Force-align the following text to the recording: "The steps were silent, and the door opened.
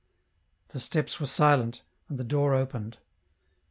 "The 0.69 0.79
steps 0.79 1.19
were 1.19 1.27
silent, 1.27 1.83
and 2.09 2.17
the 2.17 2.23
door 2.23 2.55
opened. 2.55 2.97